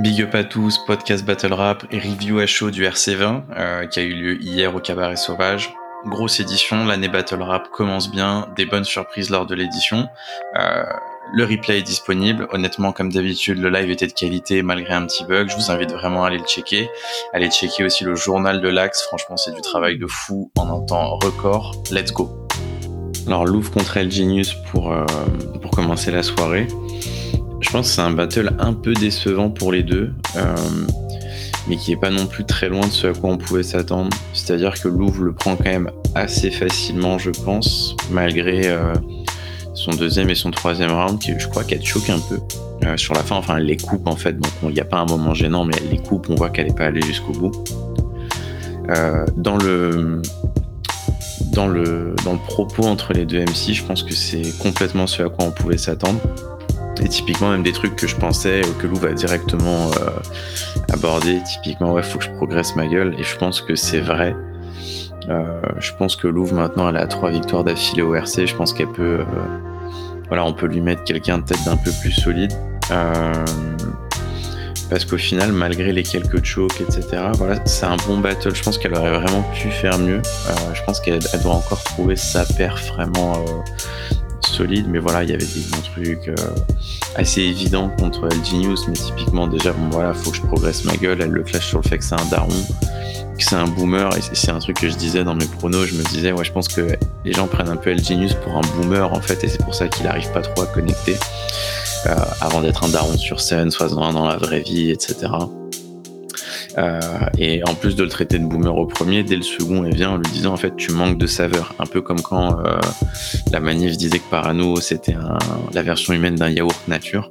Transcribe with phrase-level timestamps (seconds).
[0.00, 4.00] Big up à tous, podcast Battle Rap et review à chaud du RC20 euh, qui
[4.00, 5.74] a eu lieu hier au Cabaret Sauvage.
[6.06, 10.08] Grosse édition, l'année Battle Rap commence bien, des bonnes surprises lors de l'édition.
[10.58, 10.84] Euh,
[11.34, 12.48] le replay est disponible.
[12.50, 15.50] Honnêtement, comme d'habitude, le live était de qualité malgré un petit bug.
[15.50, 16.88] Je vous invite vraiment à aller le checker.
[17.34, 19.02] Allez checker aussi le journal de l'Axe.
[19.02, 21.82] Franchement, c'est du travail de fou en un temps record.
[21.90, 22.48] Let's go.
[23.26, 25.04] Alors, Louvre contre El Genius pour, euh,
[25.60, 26.68] pour commencer la soirée.
[27.60, 30.54] Je pense que c'est un battle un peu décevant pour les deux, euh,
[31.68, 34.10] mais qui est pas non plus très loin de ce à quoi on pouvait s'attendre.
[34.32, 38.94] C'est-à-dire que Louvre le prend quand même assez facilement, je pense, malgré euh,
[39.74, 42.38] son deuxième et son troisième round, qui je crois qu'elle choque un peu.
[42.86, 44.98] Euh, sur la fin, enfin, elle les coupe en fait, donc il n'y a pas
[44.98, 47.52] un moment gênant, mais elle les coupe, on voit qu'elle n'est pas allée jusqu'au bout.
[49.36, 50.22] dans le
[51.52, 55.22] dans le, dans le propos entre les deux MC, je pense que c'est complètement ce
[55.22, 56.20] à quoi on pouvait s'attendre.
[57.02, 60.10] Et typiquement, même des trucs que je pensais que Lou va directement euh,
[60.92, 61.40] aborder.
[61.44, 63.14] Typiquement, ouais, faut que je progresse ma gueule.
[63.18, 64.36] Et je pense que c'est vrai.
[65.28, 68.46] Euh, je pense que Louvre maintenant elle a trois victoires d'affilée au RC.
[68.46, 69.24] Je pense qu'elle peut, euh,
[70.28, 72.52] voilà, on peut lui mettre quelqu'un de tête d'un peu plus solide.
[74.90, 78.54] parce qu'au final, malgré les quelques chokes, etc., voilà, c'est un bon battle.
[78.54, 80.20] Je pense qu'elle aurait vraiment pu faire mieux.
[80.74, 83.44] je pense qu'elle doit encore trouver sa perf vraiment
[84.66, 86.34] mais voilà, il y avait des bons trucs euh,
[87.16, 90.96] assez évidents contre El Genius, mais typiquement déjà, bon voilà, faut que je progresse ma
[90.96, 94.10] gueule, elle le clash sur le fait que c'est un daron, que c'est un boomer,
[94.16, 96.52] et c'est un truc que je disais dans mes pronos, je me disais, ouais, je
[96.52, 99.48] pense que les gens prennent un peu El Genius pour un boomer en fait, et
[99.48, 101.16] c'est pour ça qu'il arrive pas trop à connecter,
[102.06, 105.28] euh, avant d'être un daron sur scène, soit dans la vraie vie, etc.
[106.78, 107.00] Euh,
[107.38, 110.10] et en plus de le traiter de boomer au premier, dès le second, elle vient
[110.10, 111.74] en lui disant en fait tu manques de saveur.
[111.78, 112.78] Un peu comme quand euh,
[113.52, 115.14] la manif disait que Parano c'était
[115.72, 117.30] la version humaine d'un yaourt nature.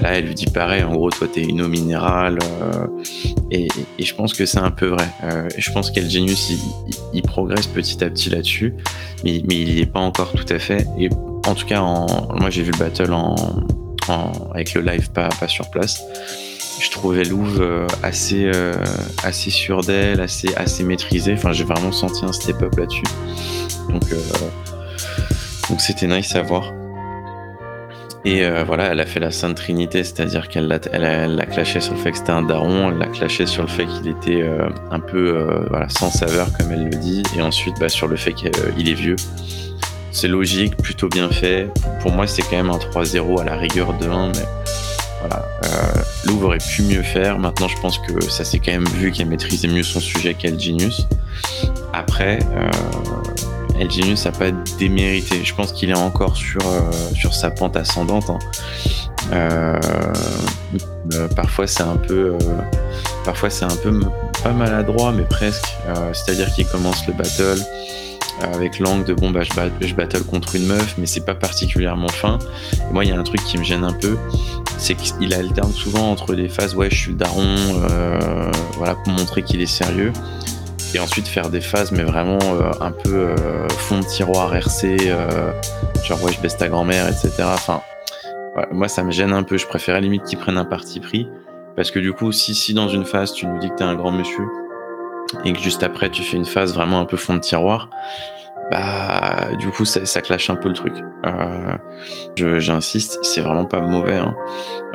[0.00, 2.40] Là, elle lui dit pareil, en gros, toi, t'es une eau minérale.
[2.42, 2.86] Euh,
[3.52, 3.68] et,
[4.00, 5.06] je pense que c'est un peu vrai.
[5.56, 6.50] je pense qu'El Genius,
[7.12, 8.74] il, progresse petit à petit là-dessus,
[9.22, 10.84] mais, il n'y est pas encore tout à fait.
[10.98, 11.10] Et
[11.46, 13.14] en tout cas, moi, j'ai vu le battle
[14.52, 16.02] avec le live, pas sur place
[16.80, 18.74] je trouvais Louvre euh, assez, euh,
[19.22, 21.34] assez sûr d'elle, assez, assez maîtrisée.
[21.34, 23.02] Enfin, j'ai vraiment senti un step-up là-dessus.
[23.88, 24.16] Donc, euh,
[25.68, 26.72] donc c'était nice à voir.
[28.26, 31.92] Et voilà, elle a fait la Sainte Trinité, c'est-à-dire qu'elle l'a, elle, l'a clashé sur
[31.92, 34.42] le fait que c'était un daron, elle l'a clashé sur le fait qu'il était
[34.90, 35.46] un peu
[35.90, 39.16] sans saveur, comme elle le dit, et ensuite bah, sur le fait qu'il est vieux.
[40.10, 41.68] C'est logique, plutôt bien fait.
[42.00, 44.63] Pour moi, c'est quand même un 3-0 à la rigueur de 1, mais
[45.26, 45.48] voilà.
[45.64, 47.38] Euh, Louvre aurait pu mieux faire.
[47.38, 50.60] Maintenant, je pense que ça s'est quand même vu qu'elle maîtrisait mieux son sujet qu'El
[50.60, 51.06] Genius.
[51.92, 55.44] Après, euh, Genius n'a pas démérité.
[55.44, 58.30] Je pense qu'il est encore sur, euh, sa pente ascendante.
[58.30, 58.38] Hein.
[59.32, 59.78] Euh,
[61.34, 62.36] parfois, c'est un peu,
[63.26, 64.00] un peu
[64.42, 65.74] pas maladroit, mais presque.
[66.12, 67.62] C'est-à-dire qu'il commence le battle
[68.42, 72.38] avec l'angle de bon bah je, battle contre une meuf mais c'est pas particulièrement fin
[72.90, 74.16] moi il y a un truc qui me gêne un peu
[74.78, 77.56] c'est qu'il alterne souvent entre des phases ouais je suis le daron
[77.90, 80.12] euh, voilà pour montrer qu'il est sérieux.
[80.94, 84.96] Et ensuite faire des phases mais vraiment euh, un peu euh, fond de tiroir RC
[86.04, 87.80] genre ouais je baisse ta grand-mère etc enfin
[88.70, 89.58] moi ça me gêne un peu.
[89.58, 91.28] Je préférais limite qu'ils prennent un parti pris.
[91.74, 93.96] Parce que du coup si si dans une phase tu nous dis que t'es un
[93.96, 94.44] grand monsieur
[95.44, 97.90] et que juste après tu fais une phase vraiment un peu fond de tiroir
[98.70, 100.94] bah du coup ça, ça clash un peu le truc.
[101.26, 104.16] Euh, J'insiste, c'est vraiment pas mauvais.
[104.16, 104.34] Hein.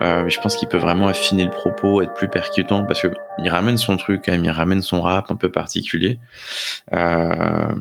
[0.02, 3.50] Euh, je pense qu'il peut vraiment affiner le propos, être plus percutant parce que il
[3.50, 6.19] ramène son truc quand même, il ramène son rap un peu particulier.
[6.94, 7.72] Euh,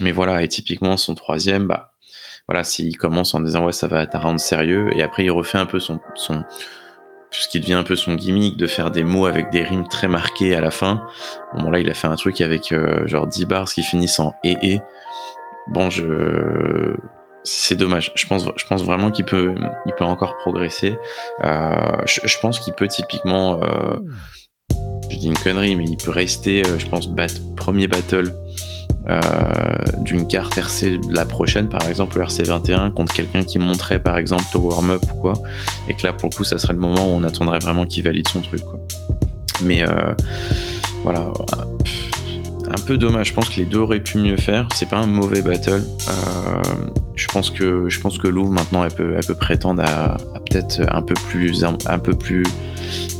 [0.00, 1.92] mais voilà, et typiquement son troisième, bah
[2.48, 5.58] voilà, s'il commence en disant ouais ça va être rendre sérieux et après il refait
[5.58, 6.44] un peu son son
[7.30, 10.08] ce qui devient un peu son gimmick de faire des mots avec des rimes très
[10.08, 11.06] marquées à la fin.
[11.54, 14.34] Bon, là, il a fait un truc avec euh, genre 10 bars qui finissent en
[14.44, 14.80] et et.
[15.68, 16.96] Bon, je
[17.46, 18.12] c'est dommage.
[18.14, 19.54] Je pense, vraiment qu'il peut,
[20.00, 20.98] encore progresser.
[21.44, 23.96] Euh, je, pense qu'il peut typiquement, euh,
[25.10, 27.08] je dis une connerie, mais il peut rester, euh, je pense,
[27.56, 28.34] premier battle
[30.00, 34.18] d'une carte RC la prochaine, par exemple le RC 21 contre quelqu'un qui montrait par
[34.18, 35.34] exemple au warm-up ou quoi,
[35.88, 38.02] et que là pour le coup ça serait le moment où on attendrait vraiment qu'il
[38.02, 38.62] valide son truc.
[39.62, 39.84] Mais
[41.04, 41.30] voilà
[42.76, 43.28] un peu dommage.
[43.28, 44.68] Je pense que les deux auraient pu mieux faire.
[44.74, 45.82] C'est pas un mauvais battle.
[46.08, 46.62] Euh,
[47.14, 50.16] je pense que je pense que Louvre maintenant elle peut, elle peut prétendre à,
[50.48, 52.44] peut-être un peu plus un, peu plus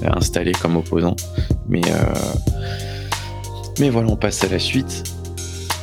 [0.04, 1.16] installé comme opposant.
[1.68, 2.14] Mais euh,
[3.80, 5.04] mais voilà, on passe à la suite.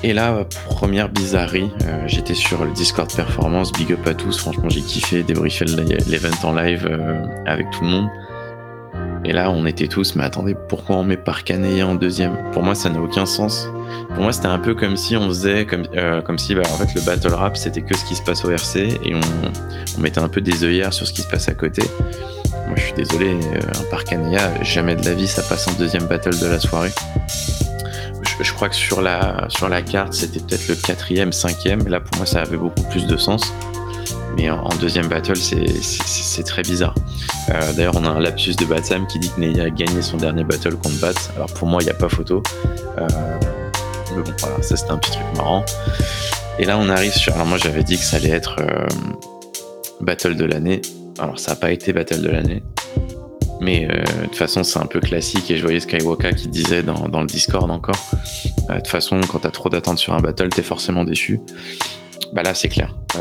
[0.05, 4.67] Et là, première bizarrerie, euh, j'étais sur le Discord Performance, big up à tous, franchement
[4.67, 6.89] j'ai kiffé débriefer l'event en live
[7.45, 8.09] avec tout le monde.
[9.25, 12.37] Et là, on était tous, mais attendez, pourquoi on met Parka Neya en deuxième?
[12.51, 13.69] Pour moi, ça n'a aucun sens.
[14.13, 17.05] Pour moi, c'était un peu comme si on faisait, comme, euh, si bah, en le
[17.05, 20.41] battle rap, c'était que ce qui se passe au RC et on, mettait un peu
[20.41, 21.83] des œillères sur ce qui se passe à côté.
[22.67, 25.73] Moi, je suis désolé, euh, un Parka Neya, jamais de la vie, ça passe en
[25.73, 26.91] deuxième battle de la soirée.
[28.23, 31.87] Je, je crois que sur la, sur la carte, c'était peut-être le quatrième, cinquième.
[31.87, 33.53] Là, pour moi, ça avait beaucoup plus de sens.
[34.38, 36.95] Mais en, deuxième battle, c'est très bizarre.
[37.50, 40.17] Euh, D'ailleurs, on a un lapsus de Batsam qui dit que Neya a gagné son
[40.17, 41.13] dernier battle contre Bats.
[41.35, 42.41] Alors pour moi, il n'y a pas photo.
[42.97, 43.07] Euh,
[44.15, 45.63] mais bon, voilà, ça c'était un petit truc marrant.
[46.59, 47.33] Et là, on arrive sur.
[47.33, 48.88] Alors moi, j'avais dit que ça allait être euh,
[50.01, 50.81] battle de l'année.
[51.19, 52.63] Alors ça n'a pas été battle de l'année.
[53.61, 55.49] Mais de toute façon, c'est un peu classique.
[55.49, 57.95] Et je voyais Skywalker qui disait dans, dans le Discord encore.
[58.67, 61.39] De toute façon, quand t'as trop d'attentes sur un battle, t'es forcément déçu.
[62.33, 62.95] Bah là, c'est clair.
[63.15, 63.19] Euh,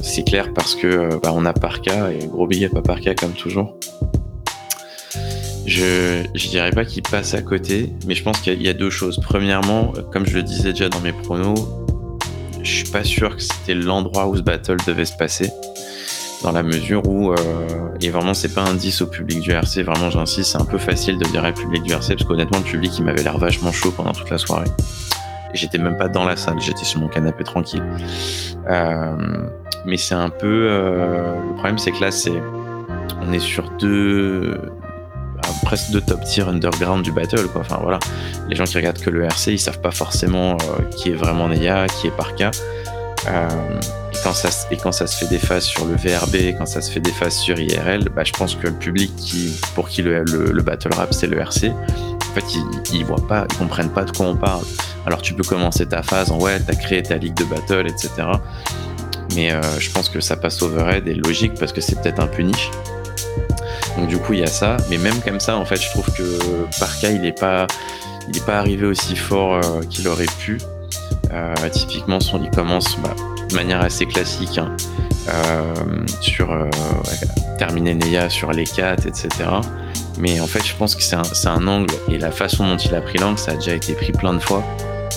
[0.00, 3.32] c'est clair parce que euh, bah, on a Parka et gros billet pas Parka comme
[3.32, 3.76] toujours.
[5.66, 9.18] Je, dirais pas qu'il passe à côté, mais je pense qu'il y, a deux choses.
[9.20, 11.58] Premièrement, comme je le disais déjà dans mes pronos,
[12.62, 15.50] je suis pas sûr que c'était l'endroit où ce battle devait se passer.
[16.42, 17.36] Dans la mesure où, euh,
[18.02, 20.78] et vraiment, c'est pas un 10 au public du RC, vraiment, j'insiste, c'est un peu
[20.78, 23.72] facile de dire au public du RC, parce qu'honnêtement, le public, il m'avait l'air vachement
[23.72, 24.68] chaud pendant toute la soirée.
[25.54, 27.82] J'étais même pas dans la salle, j'étais sur mon canapé tranquille.
[28.68, 29.16] Euh,
[29.86, 30.66] mais c'est un peu.
[30.70, 32.42] Euh, le problème, c'est que là, c'est.
[33.22, 34.58] On est sur deux.
[35.62, 37.46] Presque deux top tier underground du battle.
[37.54, 37.98] Enfin voilà.
[38.48, 41.48] Les gens qui regardent que le RC, ils savent pas forcément euh, qui est vraiment
[41.48, 42.50] Neya, qui est Parka.
[43.28, 43.48] Euh,
[44.12, 46.80] et, quand ça, et quand ça se fait des phases sur le VRB, quand ça
[46.80, 50.02] se fait des phases sur IRL, bah, je pense que le public qui, pour qui
[50.02, 53.56] le, le, le battle rap, c'est le RC, en fait, ils, ils voient pas, ils
[53.56, 54.64] comprennent pas de quoi on parle.
[55.06, 58.10] Alors tu peux commencer ta phase en ouais, t'as créé ta ligue de battle, etc.
[59.34, 62.26] Mais euh, je pense que ça passe overhead et logique parce que c'est peut-être un
[62.26, 62.70] peu niche.
[63.98, 66.06] Donc du coup il y a ça, mais même comme ça en fait je trouve
[66.12, 66.38] que
[66.78, 67.66] Parka il est pas,
[68.28, 70.58] il est pas arrivé aussi fort euh, qu'il aurait pu.
[71.32, 73.14] Euh, typiquement son, il commence bah,
[73.48, 74.74] de manière assez classique hein,
[76.20, 76.56] sur
[77.58, 79.28] terminer Neya sur les 4 etc.
[80.18, 82.94] Mais en fait je pense que c'est un, un, angle et la façon dont il
[82.94, 84.62] a pris l'angle ça a déjà été pris plein de fois.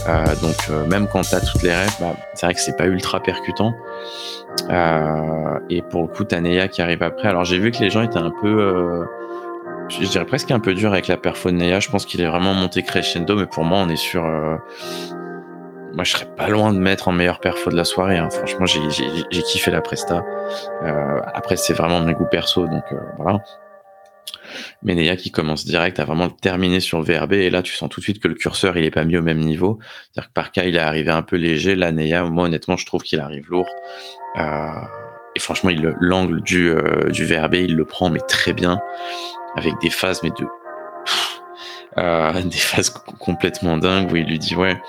[0.07, 2.85] Euh, donc euh, même quand t'as toutes les rêves, bah, c'est vrai que c'est pas
[2.85, 3.75] ultra percutant.
[4.69, 7.27] Euh, et pour le coup, t'as Neya qui arrive après.
[7.27, 9.05] Alors j'ai vu que les gens étaient un peu,
[9.89, 11.79] je dirais presque un peu dur avec la perfo de Neya.
[11.79, 14.23] Je pense qu'il est vraiment monté crescendo, mais pour moi, on est sur
[15.97, 18.17] moi je serais pas loin de mettre en meilleur perfo de la soirée.
[18.17, 18.29] Hein.
[18.29, 20.23] Franchement, j'ai kiffé la presta.
[20.83, 23.41] Euh, après, c'est vraiment mes goûts perso, donc euh, voilà.
[24.83, 27.89] Mais Neya qui commence direct à vraiment terminer sur le VRB et là tu sens
[27.89, 29.79] tout de suite que le curseur il est pas mis au même niveau.
[29.81, 31.75] C'est-à-dire que par cas il est arrivé un peu léger.
[31.75, 33.69] Là Neya, moi honnêtement je trouve qu'il arrive lourd.
[34.37, 34.69] Euh,
[35.37, 35.69] et franchement
[36.01, 38.81] l'angle du, euh, du VRB il le prend mais très bien
[39.55, 40.47] avec des phases mais de
[41.99, 44.81] euh, des phases complètement dingues où il lui dit ouais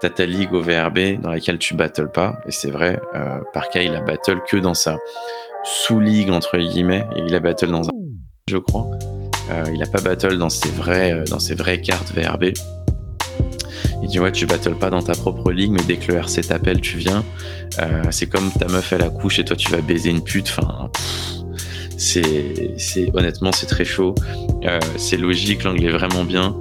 [0.00, 3.68] t'as ta ligue au VRB dans laquelle tu battles pas et c'est vrai euh, par
[3.68, 4.96] cas il a battle que dans sa
[5.64, 7.92] sous-ligue entre guillemets et il a battle dans un
[8.50, 8.86] je crois.
[9.50, 12.52] Euh, il a pas battle dans ses vraies, euh, dans ses vraies cartes VRB.
[14.02, 16.42] Il dit ouais tu battles pas dans ta propre ligue mais dès que le RC
[16.42, 17.24] t'appelle tu viens.
[17.80, 20.52] Euh, c'est comme ta meuf elle accouche et toi tu vas baiser une pute.
[20.56, 20.90] Enfin
[22.00, 24.14] c'est honnêtement c'est très chaud.
[24.64, 26.56] Euh, c'est logique, l'angle est vraiment bien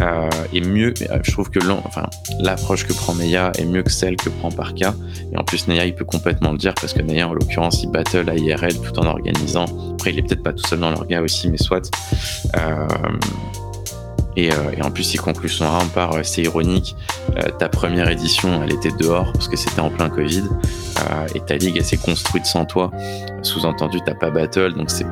[0.00, 0.92] euh, et mieux.
[1.10, 1.58] Euh, je trouve que
[2.40, 4.94] l'approche que prend Neya est mieux que celle que prend Parka.
[5.32, 7.90] Et en plus Neya il peut complètement le dire parce que Neya en l'occurrence il
[7.90, 9.66] battle à IRL tout en organisant.
[9.94, 11.90] Après il est peut-être pas tout seul dans l'orga aussi, mais soit.
[14.36, 16.96] Et, euh, et, en plus, il conclut son round par euh, c'est ironique,
[17.36, 20.44] euh, ta première édition, elle était dehors parce que c'était en plein Covid,
[21.34, 22.90] et ta ligue, elle s'est construite sans toi.
[23.42, 25.06] Sous-entendu, t'as pas battle, donc c'est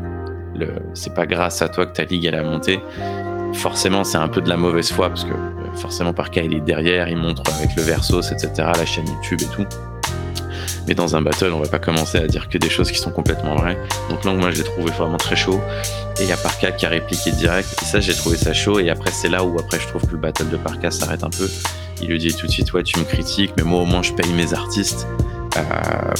[0.92, 2.80] c'est pas grâce à toi que ta ligue elle a monté.
[3.54, 5.32] Forcément, c'est un peu de la mauvaise foi parce que
[5.74, 9.40] forcément, par cas, il est derrière, il montre avec le Versos, etc., la chaîne YouTube
[9.42, 9.66] et tout.
[10.90, 13.12] Mais dans un battle, on va pas commencer à dire que des choses qui sont
[13.12, 13.78] complètement vraies.
[14.08, 15.60] Donc là, moi, je l'ai trouvé vraiment très chaud.
[16.18, 17.68] Et il y a Parka qui a répliqué direct.
[17.80, 18.80] Et ça, j'ai trouvé ça chaud.
[18.80, 21.30] Et après, c'est là où après, je trouve que le battle de Parka s'arrête un
[21.30, 21.48] peu.
[22.02, 24.12] Il lui dit tout de suite, ouais, tu me critiques, mais moi, au moins, je
[24.12, 25.06] paye mes artistes.
[25.56, 25.62] Euh,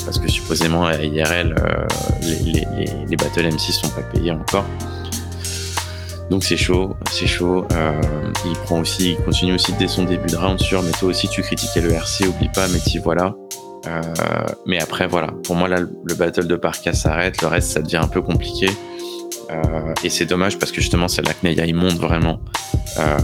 [0.04, 1.86] parce que supposément, à IRL, euh,
[2.22, 4.66] les, les, les, les battle MC sont pas payés encore.
[6.30, 7.66] Donc c'est chaud, c'est chaud.
[7.72, 8.00] Euh,
[8.46, 11.28] il prend aussi, il continue aussi dès son début de round sur, mais toi aussi
[11.28, 13.34] tu critiquais le RC, oublie pas, mais t'y voilà.
[13.86, 14.02] Euh,
[14.66, 17.98] mais après, voilà, pour moi, là, le battle de Parka s'arrête, le reste, ça devient
[17.98, 18.68] un peu compliqué.
[19.50, 22.40] Euh, et c'est dommage parce que justement, c'est là que il monte vraiment,
[22.98, 23.18] euh,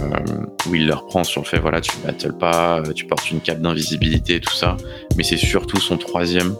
[0.69, 3.61] où il le reprend sur le fait, voilà, tu battles pas, tu portes une cape
[3.61, 4.77] d'invisibilité tout ça.
[5.17, 6.55] Mais c'est surtout son troisième,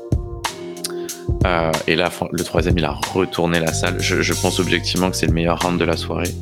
[1.87, 4.01] et là, le troisième, il a retourné la salle.
[4.01, 6.35] Je, pense objectivement que c'est le meilleur round de la soirée.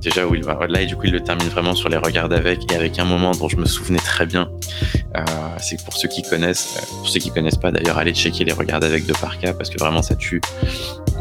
[0.00, 2.32] Déjà, où il va là, et du coup, il le termine vraiment sur les regards
[2.32, 4.50] avec et avec un moment dont je me souvenais très bien.
[5.58, 8.52] c'est que pour ceux qui connaissent, pour ceux qui connaissent pas d'ailleurs, allez checker les
[8.52, 10.40] regards avec de Parka parce que vraiment ça tue.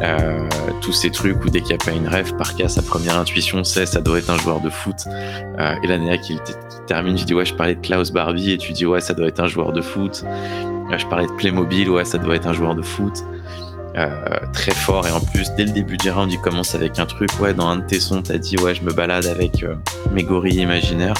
[0.01, 0.47] Euh,
[0.81, 3.17] tous ces trucs où dès qu'il n'y a pas une rêve, par cas, sa première
[3.17, 4.95] intuition, c'est ça doit être un joueur de foot.
[5.07, 6.53] Euh, et l'année qui, qui
[6.87, 9.27] termine, je dis ouais, je parlais de Klaus Barbie et tu dis ouais, ça doit
[9.27, 10.23] être un joueur de foot.
[10.91, 13.23] Euh, je parlais de Playmobil, ouais, ça doit être un joueur de foot.
[13.97, 14.09] Euh,
[14.53, 17.31] très fort et en plus dès le début du round il commence avec un truc
[17.39, 19.73] ouais dans un de tes sons t'as dit ouais je me balade avec euh,
[20.11, 21.15] mes gorilles imaginaires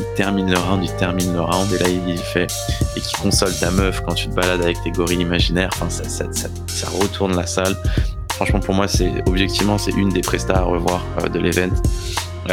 [0.00, 2.46] il termine le round, il termine le round, et là il fait
[2.96, 5.70] et qui console ta meuf quand tu te balades avec tes gorilles imaginaires.
[5.74, 6.24] Enfin, ça, ça,
[6.66, 7.76] ça, retourne la salle.
[8.32, 11.74] Franchement, pour moi, c'est objectivement, c'est une des prestas à revoir euh, de l'event.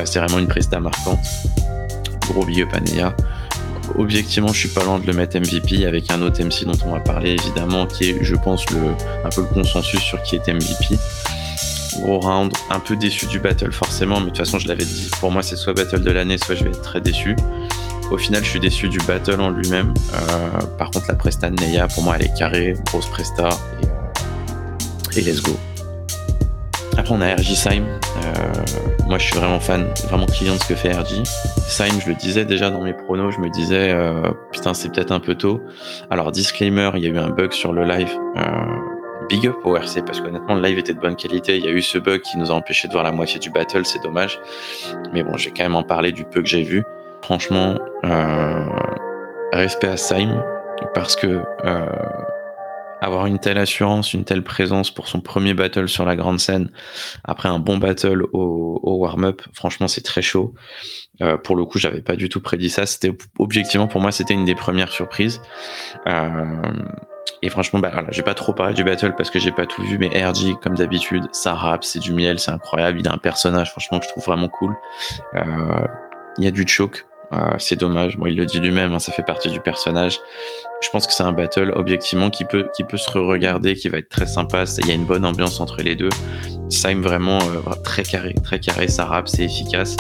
[0.06, 1.20] C'est vraiment une presta marquante.
[2.30, 3.16] Gros big Paneya.
[3.98, 6.92] Objectivement, je suis pas loin de le mettre MVP avec un autre MC dont on
[6.92, 10.98] va parler évidemment, qui est, je pense, un peu le consensus sur qui est MVP
[12.02, 15.10] gros round, un peu déçu du battle forcément, mais de toute façon je l'avais dit,
[15.20, 17.36] pour moi c'est soit battle de l'année, soit je vais être très déçu.
[18.12, 19.94] Au final je suis déçu du battle en lui-même.
[20.14, 23.50] Euh, par contre la presta de pour moi elle est carrée, grosse presta,
[23.82, 25.58] et, euh, et let's go.
[26.98, 30.70] Après on a RJ Syme, euh, moi je suis vraiment fan, vraiment client de ce
[30.70, 31.24] que fait RJ.
[31.68, 33.96] Syme, je le disais déjà dans mes pronos, je me disais
[34.52, 35.62] putain c'est peut-être un peu tôt.
[36.10, 38.18] Alors disclaimer, il y a eu un bug sur le live
[39.30, 41.58] big up au RC parce qu'honnêtement le live était de bonne qualité.
[41.58, 43.50] Il y a eu ce bug qui nous a empêché de voir la moitié du
[43.50, 44.40] battle, c'est dommage.
[45.14, 46.84] Mais bon, j'ai quand même en parlé du peu que j'ai vu.
[47.22, 48.66] Franchement, euh,
[49.52, 50.44] respect à Saim
[50.94, 51.86] parce que euh,
[53.06, 56.72] avoir une telle assurance, une telle présence pour son premier battle sur la grande scène
[57.24, 60.54] après un bon battle au, warm-up, franchement c'est très chaud.
[61.22, 62.86] Euh, pour le coup, j'avais pas du tout prédit ça.
[62.86, 65.42] C'était objectivement pour moi, c'était une des premières surprises.
[66.08, 66.62] Euh,
[67.42, 69.84] et franchement, bah, voilà, j'ai pas trop parlé du battle parce que j'ai pas tout
[69.84, 73.00] vu, mais RG, comme d'habitude, ça rappe, c'est du miel, c'est incroyable.
[73.00, 74.76] Il a un personnage, franchement, que je trouve vraiment cool.
[75.36, 75.42] Euh,
[76.38, 78.18] il y a du choke, euh, c'est dommage.
[78.26, 80.20] Il le dit lui-même, hein, ça fait partie du personnage.
[80.82, 84.28] Je pense que c'est un battle objectivement qui peut, se re-regarder, qui va être très
[84.28, 84.66] sympa.
[84.80, 86.10] Il y a une bonne ambiance entre les deux.
[86.70, 89.96] Sime vraiment euh, très carré, très carré, ça rappe, c'est efficace.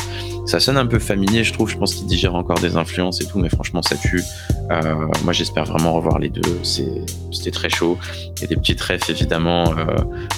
[0.45, 1.69] Ça sonne un peu familier, je trouve.
[1.69, 4.23] Je pense qu'il digère encore des influences et tout, mais franchement, ça tue.
[4.71, 6.63] Euh, moi, j'espère vraiment revoir les deux.
[6.63, 7.97] C'était très chaud.
[8.37, 9.73] Il y a des petites refs évidemment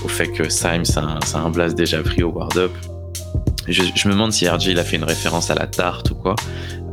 [0.04, 2.72] au fait que Sime, c'est un, un blast déjà pris au Ward Up.
[3.68, 6.36] Je, me demande si RJ il a fait une référence à la tarte ou quoi.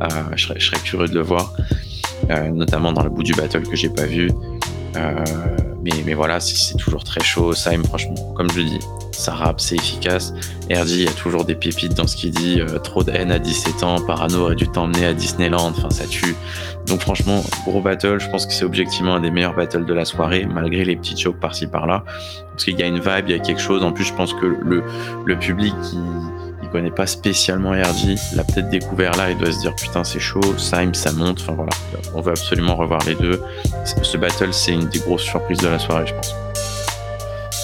[0.01, 1.53] Euh, je, serais, curieux de le voir,
[2.29, 4.29] euh, notamment dans le bout du battle que j'ai pas vu.
[4.97, 5.23] Euh,
[6.05, 7.53] mais, voilà, c'est toujours très chaud.
[7.53, 8.79] Saim, franchement, comme je le dis,
[9.11, 10.33] ça rappe, c'est efficace.
[10.69, 12.59] RJ a toujours des pépites dans ce qu'il dit.
[12.83, 16.35] trop de haine à 17 ans, Parano aurait dû t'emmener à Disneyland, enfin ça tue.
[16.87, 20.05] Donc franchement, gros battle, je pense que c'est objectivement un des meilleurs battles de la
[20.05, 22.03] soirée, malgré les petits chokes par-ci par-là.
[22.51, 23.83] Parce qu'il y a une vibe, il y a quelque chose.
[23.83, 24.83] En plus, je pense que le,
[25.25, 25.97] le public qui
[26.75, 30.41] connaît pas spécialement RG, l'a peut-être découvert là et doit se dire putain c'est chaud,
[30.57, 31.71] Sime ça monte, enfin voilà,
[32.13, 33.41] on veut absolument revoir les deux.
[33.85, 36.35] Ce battle c'est une des grosses surprises de la soirée je pense.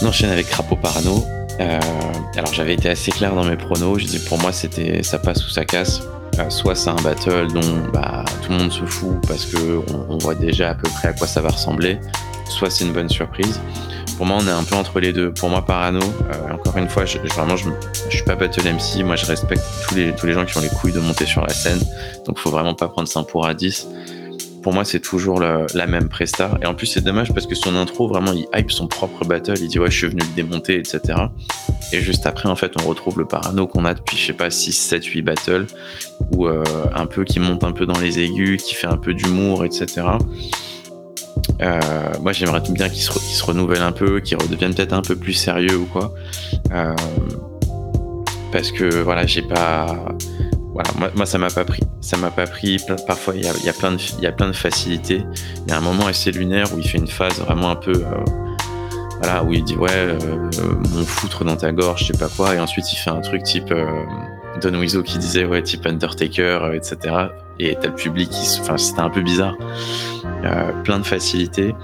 [0.02, 1.26] On enchaîne avec Crapaud Parano.
[1.60, 1.80] Euh,
[2.38, 5.46] alors j'avais été assez clair dans mes pronos, je disais pour moi c'était ça passe
[5.46, 6.02] ou ça casse.
[6.40, 10.18] Euh, soit c'est un battle dont bah, tout le monde se fout parce que on
[10.20, 12.00] voit déjà à peu près à quoi ça va ressembler,
[12.48, 13.60] soit c'est une bonne surprise
[14.18, 15.34] pour moi, on est un peu entre les deux.
[15.34, 17.70] Pour moi, Parano, euh, encore une fois, je, vraiment, je,
[18.10, 19.04] je suis pas battle MC.
[19.04, 21.42] Moi, je respecte tous les, tous les gens qui ont les couilles de monter sur
[21.42, 21.80] la scène.
[22.26, 23.88] Donc, faut vraiment pas prendre ça pour à 10.
[24.62, 26.52] Pour moi, c'est toujours la même presta.
[26.62, 29.58] Et en plus, c'est dommage parce que son intro, vraiment, il hype son propre battle.
[29.60, 31.02] Il dit, ouais, je suis venu le démonter, etc.
[31.92, 34.52] Et juste après, en fait, on retrouve le Parano qu'on a depuis, je sais pas,
[34.52, 35.66] 6, 7, 8 battles.
[36.34, 36.64] Ou euh,
[36.94, 40.04] un peu qui monte un peu dans les aigus, qui fait un peu d'humour, etc.
[41.62, 41.80] Euh,
[42.22, 45.78] moi, j'aimerais bien qu'il se, renouvelle un peu, qu'il redevienne peut-être un peu plus sérieux
[45.78, 46.14] ou quoi.
[46.72, 46.96] Euh,
[48.52, 49.88] parce que voilà, j'ai pas.
[51.16, 51.84] Moi, ça m'a pas pris.
[52.02, 52.78] Ça m'a pas pris.
[53.06, 53.98] Parfois, il y a, plein de,
[54.54, 55.26] il.
[55.66, 57.94] Il y a un moment assez lunaire où il fait une phase vraiment un peu.
[57.94, 58.26] Euh,
[59.22, 60.18] voilà, où il dit ouais,
[60.94, 63.44] mon foutre dans ta gorge, je sais pas quoi, et ensuite il fait un truc
[63.44, 63.72] type
[64.60, 67.28] Don Wizo qui disait ouais, type Undertaker, etc.
[67.60, 69.56] Et t'as le public qui, enfin, c'était un peu bizarre.
[70.44, 71.76] Euh, plein de facilité.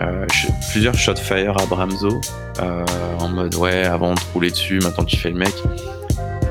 [0.00, 0.26] Euh,
[0.70, 2.18] plusieurs shot fire à Bramzo
[2.60, 2.84] euh,
[3.18, 5.52] en mode ouais avant de rouler dessus maintenant tu fais le mec.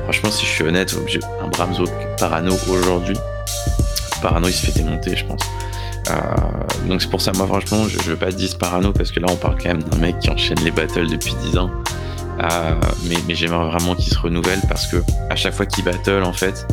[0.04, 0.94] Franchement si je suis honnête
[1.42, 1.84] un Bramzo
[2.18, 3.16] parano aujourd'hui
[4.20, 5.40] parano il se fait démonter je pense.
[6.86, 9.36] Donc c'est pour ça moi franchement je, veux pas 10 parano parce que là on
[9.36, 11.70] parle quand même d'un mec qui enchaîne les battles depuis 10 ans.
[13.08, 14.98] Mais j'aimerais vraiment qu'il se renouvelle parce que
[15.30, 16.68] à chaque fois qu'il battle en fait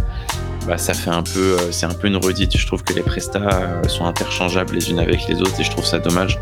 [0.70, 2.56] bah, ça fait un peu, c'est un peu une redite.
[2.56, 5.86] Je trouve que les prestats sont interchangeables les unes avec les autres et je trouve
[5.86, 6.40] ça dommage.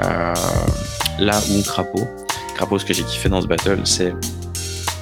[0.00, 2.06] là où Crapaud,
[2.54, 4.14] Crapaud, ce que j'ai kiffé dans ce battle, c'est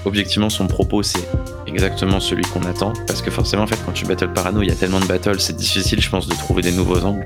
[0.05, 1.27] objectivement son propos, c'est
[1.67, 2.93] exactement celui qu'on attend.
[3.07, 5.41] Parce que forcément, en fait, quand tu battle parano, il y a tellement de battles,
[5.41, 7.25] c'est difficile, je pense, de trouver des nouveaux angles.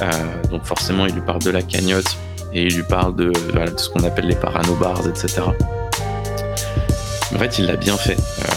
[0.00, 0.10] Euh,
[0.50, 2.16] donc forcément, il lui parle de la cagnotte
[2.52, 3.32] et il lui parle de,
[3.76, 5.42] ce qu'on appelle les parano bars, etc.
[7.34, 8.18] En fait, il l'a bien fait.
[8.18, 8.51] Euh,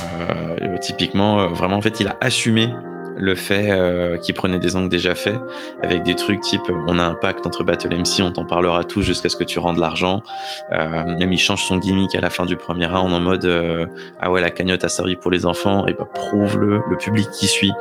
[0.85, 2.69] typiquement, euh, vraiment, en fait, il a assumé
[3.17, 5.39] le fait euh, qu'il prenait des angles déjà faits,
[5.81, 9.01] avec des trucs type on a un pacte entre Battle MC, on t'en parlera tous
[9.01, 10.21] jusqu'à ce que tu rendes l'argent.
[10.73, 13.85] Euh, même il change son gimmick à la fin du premier round en mode euh,
[14.19, 17.47] ah ouais la cagnotte a servi pour les enfants, et bah prouve-le, le public qui
[17.47, 17.73] suit.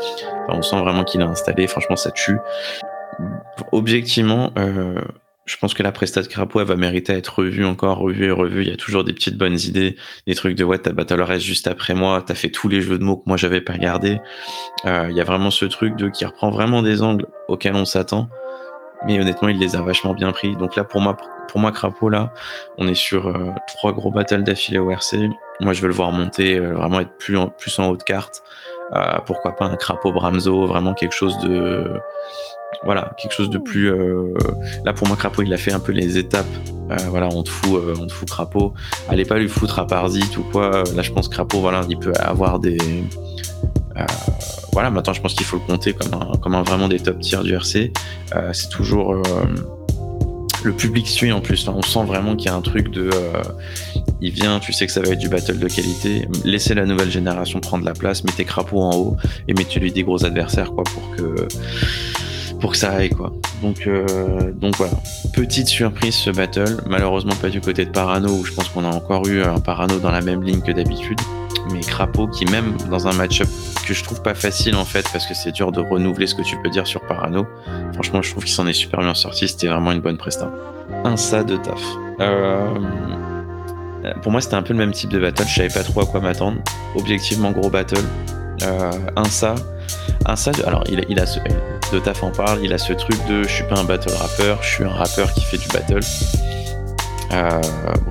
[0.49, 2.38] on sent vraiment qu'il a installé, franchement ça tue.
[3.73, 5.00] Objectivement, euh,
[5.47, 8.31] je pense que la prestat Crapaud elle va mériter à être revue encore, revue et
[8.31, 8.63] revue.
[8.63, 9.97] Il y a toujours des petites bonnes idées,
[10.27, 12.81] des trucs de ouais, t'as battu le reste juste après moi, t'as fait tous les
[12.81, 14.21] jeux de mots que moi j'avais pas regardé.
[14.87, 17.85] Euh, il y a vraiment ce truc de qui reprend vraiment des angles auxquels on
[17.85, 18.29] s'attend,
[19.07, 20.57] mais honnêtement il les a vachement bien pris.
[20.57, 21.17] Donc là pour moi,
[21.49, 22.33] pour moi Crapaud là,
[22.79, 25.29] on est sur euh, trois gros battles d'affilée au RC.
[25.61, 28.03] Moi je veux le voir monter, euh, vraiment être plus en, plus en haut de
[28.03, 28.43] carte.
[29.27, 32.01] pourquoi pas un Crapaud Bramzo, vraiment quelque chose de
[32.85, 33.91] voilà, quelque chose de plus.
[33.91, 34.35] Euh,
[34.85, 36.47] là, pour moi, Crapaud, il a fait un peu les étapes.
[36.91, 38.75] Euh, voilà, on te fout, euh, on te fout Crapaud.
[39.09, 40.85] Allez pas lui foutre à ou quoi.
[40.95, 42.79] Là, je pense Crapaud, voilà, il peut avoir des.
[44.73, 47.21] voilà, maintenant, je pense qu'il faut le compter comme un, comme un vraiment des top
[47.21, 47.93] tiers du RC.
[48.53, 49.14] c'est toujours.
[50.62, 51.67] le public suit en plus.
[51.69, 53.09] on sent vraiment qu'il y a un truc de.
[54.21, 56.29] il vient, tu sais que ça va être du battle de qualité.
[56.45, 59.17] Laissez la nouvelle génération prendre la place, mettez Crapaud en haut
[59.49, 61.49] et mettez-lui des gros adversaires, quoi, pour que
[62.64, 63.30] pour que ça aille quoi.
[63.61, 64.94] Donc, euh, donc voilà,
[65.35, 66.78] petite surprise ce battle.
[66.88, 69.99] Malheureusement pas du côté de Parano où je pense qu'on a encore eu un Parano
[69.99, 71.21] dans la même ligne que d'habitude.
[71.71, 73.49] Mais Crapaud qui même dans un match-up
[73.87, 76.40] que je trouve pas facile en fait parce que c'est dur de renouveler ce que
[76.40, 77.47] tu peux dire sur Parano.
[77.92, 79.47] Franchement je trouve qu'il s'en est super bien sorti.
[79.47, 80.50] C'était vraiment une bonne presta.
[81.04, 81.83] Un ça de taf.
[82.21, 82.66] Euh,
[84.23, 85.47] pour moi c'était un peu le même type de battle.
[85.47, 86.56] Je savais pas trop à quoi m'attendre.
[86.97, 87.99] Objectivement gros battle.
[88.62, 89.54] Euh, un ça.
[90.25, 90.50] Un ça.
[90.67, 91.41] Alors il, il a ce
[91.92, 94.62] de Taf en parle, il a ce truc de je suis pas un battle rappeur,
[94.62, 96.00] je suis un rappeur qui fait du battle.
[97.32, 97.60] Euh,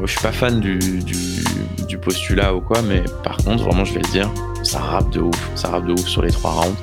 [0.02, 4.12] je suis pas fan du, postulat ou quoi, mais par contre, vraiment, je vais le
[4.12, 4.30] dire,
[4.64, 6.78] ça rappe de ouf, ça rappe de ouf sur les trois rounds.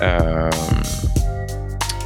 [0.00, 0.48] Euh,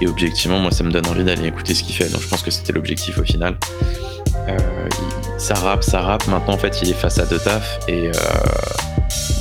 [0.01, 2.09] et objectivement, moi, ça me donne envie d'aller écouter ce qu'il fait.
[2.09, 3.57] Donc, je pense que c'était l'objectif au final.
[4.49, 4.57] Euh,
[5.37, 6.27] ça rappe, ça rappe.
[6.27, 8.11] Maintenant, en fait, il est face à De Taf et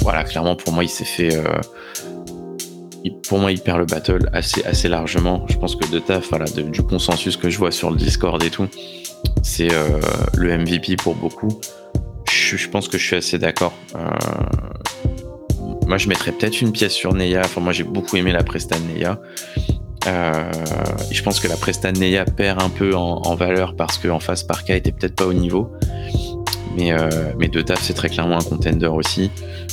[0.01, 1.41] voilà, clairement, pour moi, il s'est fait
[3.27, 5.45] pour moi, il perd le battle assez, assez largement.
[5.49, 8.49] Je pense que de taf, voilà, du consensus que je vois sur le Discord et
[8.49, 8.67] tout,
[9.43, 9.99] c'est euh,
[10.35, 11.59] le MVP pour beaucoup.
[12.31, 13.73] Je, pense que je suis assez d'accord.
[13.95, 13.99] Euh,
[15.87, 17.41] moi, je mettrais peut-être une pièce sur Neya.
[17.45, 19.19] Enfin, moi, j'ai beaucoup aimé la presta Neya.
[20.07, 20.51] Euh,
[21.11, 24.75] je pense que la presta Neya perd un peu en, valeur parce qu'en face, Parka
[24.75, 25.71] était peut-être pas au niveau.
[26.77, 26.93] Mais,
[27.37, 29.31] mais de taf, c'est très clairement un contender aussi.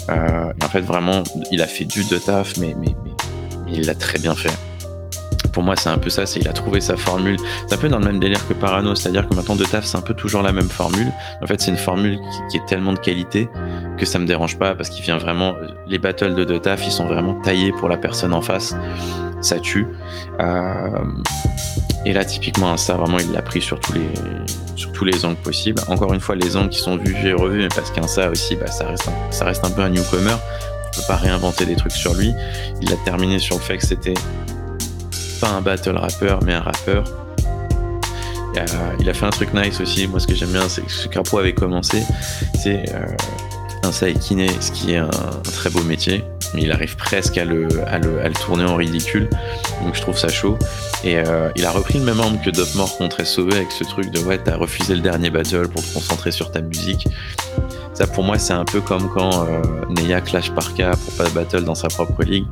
[0.09, 2.75] en fait, vraiment, il a fait du de taf, mais,
[3.69, 4.53] il l'a très bien fait.
[5.53, 7.37] Pour moi, c'est un peu ça, c'est il a trouvé sa formule.
[7.67, 9.97] C'est un peu dans le même délire que Parano, c'est-à-dire que maintenant de taf, c'est
[9.97, 11.13] un peu toujours la même formule.
[11.43, 12.19] En fait, c'est une formule
[12.51, 13.49] qui, est tellement de qualité
[13.97, 15.55] que ça me dérange pas parce qu'il vient vraiment.
[15.87, 18.75] Les battles de de taf, ils sont vraiment taillés pour la personne en face.
[19.41, 19.87] Ça tue.
[20.41, 20.89] Euh,
[22.05, 25.81] et là, typiquement, ça, vraiment, il l'a pris sur tous les, angles possibles.
[25.89, 28.57] Encore une fois, les angles qui sont vus et revus, mais parce qu'un ça aussi,
[28.57, 30.37] bah, ça, reste un peu un newcomer
[30.95, 32.33] peut pas réinventer des trucs sur lui.
[32.81, 34.15] Il a terminé sur le fait que c'était
[35.41, 37.05] pas un battle rappeur, mais un rappeur.
[39.01, 40.07] il a fait un truc nice aussi.
[40.07, 42.03] Moi, ce que j'aime bien, c'est que ce Crapo avait commencé,
[42.63, 43.07] c'est euh,
[43.83, 45.11] un Saikine, ce qui est un,
[45.53, 46.25] très beau métier.
[46.55, 47.69] Mais il arrive presque à le,
[48.41, 49.29] tourner en ridicule.
[49.83, 50.59] Donc je trouve ça chaud.
[51.03, 54.11] Et euh, il a repris le même angle que Dopmore contre SOE avec ce truc
[54.11, 57.07] de ouais, t'as refusé le dernier battle pour te concentrer sur ta musique.
[57.95, 61.31] Ça, pour moi, c'est un peu comme quand euh, Neya clash Parka pour pas de
[61.31, 62.47] battle dans sa propre ligue.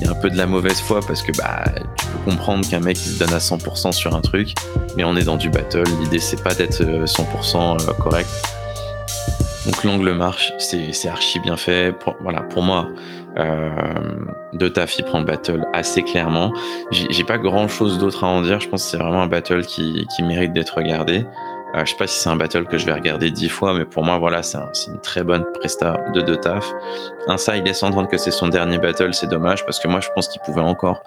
[0.00, 1.64] Il y a un peu de la mauvaise foi parce que bah,
[1.98, 4.54] tu peux comprendre qu'un mec il se donne à 100% sur un truc,
[4.96, 5.84] mais on est dans du battle.
[6.00, 8.30] L'idée, c'est pas d'être 100% euh, correct.
[9.66, 11.94] Donc l'angle marche, c'est archi bien fait.
[12.20, 12.88] Voilà, pour moi,
[13.36, 16.52] de Taffy prend le battle assez clairement.
[16.90, 18.60] J'ai pas grand chose d'autre à en dire.
[18.60, 21.26] Je pense que c'est vraiment un battle qui, qui mérite d'être regardé.
[21.74, 23.84] Euh, je sais pas si c'est un battle que je vais regarder dix fois, mais
[23.84, 26.72] pour moi, voilà, c'est une très bonne presta de deux taf.
[27.28, 30.00] Un ça, il laisse entendre que c'est son dernier battle, c'est dommage parce que moi,
[30.00, 31.02] je pense qu'il pouvait encore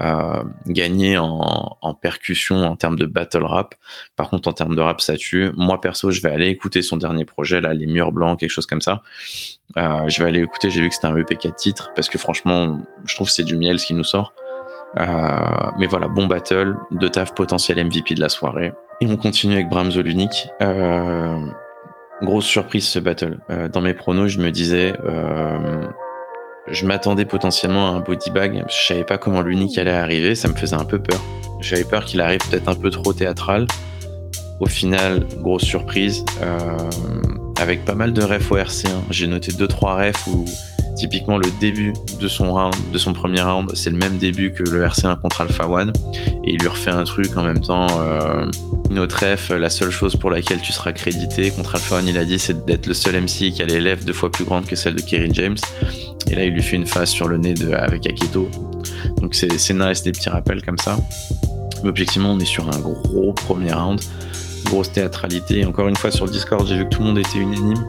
[0.00, 3.74] euh, gagner en, en, percussion en termes de battle rap.
[4.14, 5.50] Par contre, en termes de rap, ça tue.
[5.56, 8.66] Moi, perso, je vais aller écouter son dernier projet, là, Les Murs Blancs, quelque chose
[8.66, 9.02] comme ça.
[9.76, 12.18] Euh, je vais aller écouter, j'ai vu que c'était un EP 4 titres parce que
[12.18, 14.32] franchement, je trouve que c'est du miel ce qui nous sort.
[14.98, 18.72] Euh, mais voilà, bon battle, de taf potentiel MVP de la soirée.
[19.00, 20.48] Et on continue avec Bramzo l'unique.
[20.62, 21.38] Euh,
[22.22, 23.38] grosse surprise ce battle.
[23.50, 24.94] Euh, dans mes pronos, je me disais,
[26.68, 28.64] je m'attendais potentiellement à un body bag.
[28.68, 31.20] Je savais pas comment l'unique allait arriver, ça me faisait un peu peur.
[31.60, 33.66] J'avais peur qu'il arrive peut-être un peu trop théâtral.
[34.60, 36.24] Au final, grosse surprise,
[37.60, 38.88] avec pas mal de refs au RC1.
[39.10, 40.46] J'ai noté 2-3 refs où
[40.96, 44.62] Typiquement, le début de son round, de son premier round, c'est le même début que
[44.62, 45.92] le RC1 contre Alpha One.
[46.44, 47.86] Et il lui refait un truc en même temps.
[48.00, 48.46] Euh,
[48.90, 52.24] notre F, la seule chose pour laquelle tu seras crédité contre Alpha One, il a
[52.24, 54.76] dit, c'est d'être le seul MC qui a les lèvres deux fois plus grandes que
[54.76, 55.58] celles de Kerry James.
[56.30, 58.48] Et là, il lui fait une face sur le nez avec Akito.
[59.20, 60.96] Donc c'est nice, des petits rappels comme ça.
[61.82, 64.00] Mais objectivement, on est sur un gros premier round.
[64.64, 65.64] Grosse théâtralité.
[65.64, 67.84] Encore une fois, sur le Discord, j'ai vu que tout le monde était unanime.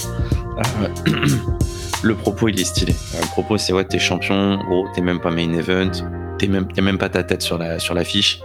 [0.57, 0.87] Euh,
[2.03, 2.93] le propos il est stylé.
[3.15, 5.91] Euh, le propos c'est ouais t'es champion, gros t'es même pas main event,
[6.37, 8.39] t'es même même pas ta tête sur la sur l'affiche.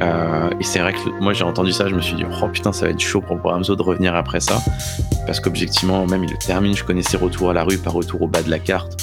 [0.00, 2.72] Euh, et c'est vrai que moi j'ai entendu ça, je me suis dit oh putain
[2.72, 4.60] ça va être chaud pour Bramzo de revenir après ça,
[5.26, 8.22] parce qu'objectivement même il le termine, je connais ses retours à la rue par retour
[8.22, 8.96] au bas de la carte.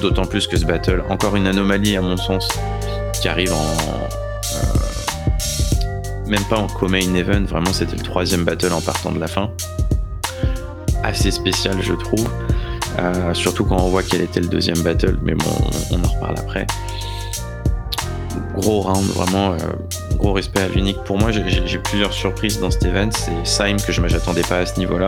[0.00, 2.48] D'autant plus que ce battle, encore une anomalie à mon sens,
[3.20, 4.68] qui arrive en euh,
[6.26, 9.50] même pas en co-main event, vraiment c'était le troisième battle en partant de la fin.
[11.02, 12.28] Assez spécial je trouve.
[12.98, 15.50] Euh, surtout quand on voit quel était le deuxième battle, mais bon,
[15.90, 16.66] on, en reparle après.
[18.56, 19.56] Gros round, vraiment, euh,
[20.16, 20.98] gros respect à l'unique.
[21.04, 23.10] Pour moi, j'ai plusieurs surprises dans cet event.
[23.12, 25.06] C'est Saim que je m'attendais pas à ce niveau-là.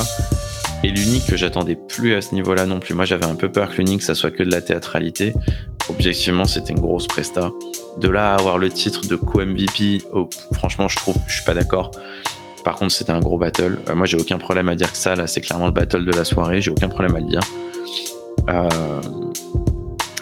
[0.83, 2.94] Et l'unique que j'attendais plus à ce niveau-là non plus.
[2.94, 5.35] Moi, j'avais un peu peur que l'unique, ça soit que de la théâtralité.
[5.90, 7.50] Objectivement, c'était une grosse presta.
[7.98, 11.55] De là à avoir le titre de co-MVP, oh, franchement, je trouve, je suis pas
[11.55, 11.90] d'accord.
[12.64, 13.79] Par contre, c'était un gros battle.
[13.88, 16.12] Euh, moi, j'ai aucun problème à dire que ça, là, c'est clairement le battle de
[16.12, 16.61] la soirée.
[16.61, 17.40] J'ai aucun problème à le dire.
[18.49, 18.68] Euh,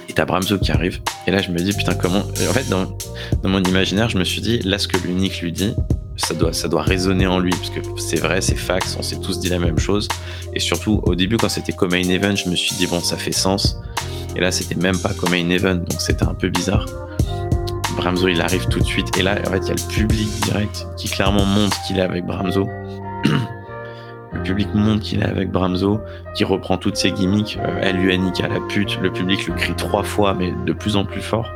[0.09, 1.01] et t'as Bramzo qui arrive.
[1.27, 2.21] Et là, je me dis, putain, comment.
[2.21, 2.97] En fait, dans,
[3.45, 5.75] mon imaginaire, je me suis dit, là, ce que l'unique lui dit,
[6.17, 9.21] ça doit, ça doit résonner en lui, parce que c'est vrai, c'est fax, on s'est
[9.21, 10.09] tous dit la même chose.
[10.55, 13.17] Et surtout, au début, quand c'était comme main event, je me suis dit, bon, ça
[13.17, 13.77] fait sens.
[14.37, 16.87] Et là, c'était même pas comme main event, donc c'était un peu bizarre.
[17.99, 19.19] Bramzo, il arrive tout de suite.
[19.19, 22.03] Et là, en fait, il y a le public direct qui clairement montre qu'il est
[22.03, 22.69] avec Bramzo.
[24.33, 26.01] Le public montre qu'il est avec Bramzo,
[26.35, 27.59] qui reprend toutes ses gimmicks.
[27.61, 29.01] Euh, LUNIK à la pute.
[29.01, 31.51] Le public le crie trois fois, mais de plus en plus fort.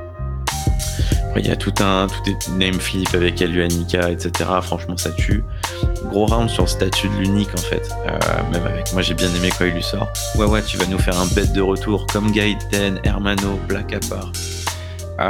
[1.37, 4.51] il y a tout un tout est name flip avec LUNIK, etc.
[4.63, 5.45] Franchement, ça tue.
[6.07, 7.89] Gros round sur le statut de l'unique, en fait.
[8.09, 8.19] Euh,
[8.51, 10.09] même avec moi, j'ai bien aimé quand il lui sort.
[10.37, 14.33] Ouais, ouais, tu vas nous faire un bête de retour comme Gaiden, Hermano, Black Apart.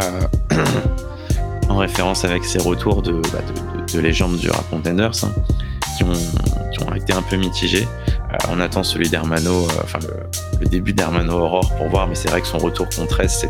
[1.68, 3.38] En référence avec ses retours de, bah,
[3.88, 5.24] de, de, légende du rap contenders.
[5.24, 5.32] Hein
[5.96, 7.86] qui ont, été un peu mitigés.
[8.08, 9.98] Euh, on attend celui d'Hermano, euh, enfin
[10.60, 13.44] le, début d'Hermano Aurore pour voir, mais c'est vrai que son retour contre S,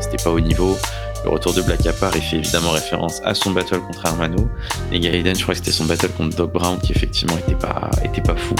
[0.00, 0.76] c'était, pas au niveau.
[1.24, 4.50] Le retour de Black Apart, il fait évidemment référence à son battle contre Hermano.
[4.92, 7.90] Et Gaiden, je crois que c'était son battle contre Doc Brown qui effectivement était pas,
[8.02, 8.54] était pas fou.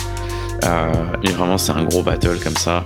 [0.65, 0.93] Euh,
[1.25, 2.85] mais vraiment, c'est un gros battle comme ça.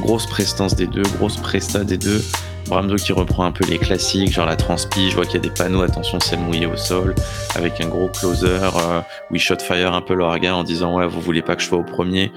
[0.00, 2.22] Grosse prestance des deux, grosse presta des deux.
[2.68, 5.40] Bramzo qui reprend un peu les classiques, genre la transpi, je vois qu'il y a
[5.40, 7.14] des panneaux, attention c'est mouillé au sol,
[7.56, 9.00] avec un gros closer euh,
[9.30, 11.68] où il shot fire un peu l'orga en disant ouais vous voulez pas que je
[11.68, 12.32] sois au premier,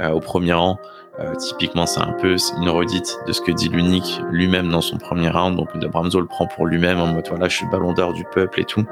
[0.00, 0.78] euh, au premier rang.
[1.20, 4.98] Euh, typiquement c'est un peu une redite de ce que dit l'unique lui-même dans son
[4.98, 8.12] premier round, donc Bramzo le prend pour lui-même en mode voilà je suis ballon d'or
[8.12, 8.84] du peuple et tout.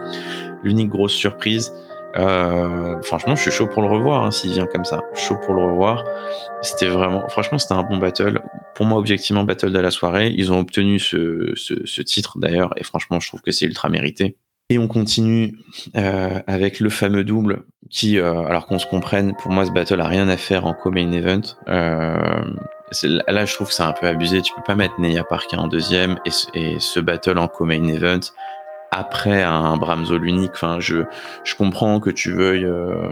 [0.64, 1.72] L'unique grosse surprise,
[2.18, 5.02] euh, franchement, je suis chaud pour le revoir hein, s'il vient comme ça.
[5.14, 6.04] Chaud pour le revoir.
[6.62, 8.40] C'était vraiment, franchement, c'était un bon battle.
[8.74, 10.32] Pour moi, objectivement, battle de la soirée.
[10.36, 13.88] Ils ont obtenu ce, ce, ce titre d'ailleurs, et franchement, je trouve que c'est ultra
[13.88, 14.36] mérité.
[14.68, 15.56] Et on continue
[15.96, 20.00] euh, avec le fameux double qui, euh, alors qu'on se comprenne, pour moi, ce battle
[20.00, 21.42] a rien à faire en co-main event.
[21.68, 22.42] Euh,
[23.28, 24.42] là, je trouve que c'est un peu abusé.
[24.42, 28.18] Tu peux pas mettre Neya Parker en deuxième et, et ce battle en co-main event
[28.96, 30.52] après un Bramzo unique.
[30.54, 31.04] Enfin, je,
[31.44, 33.08] je comprends que tu veuilles, euh,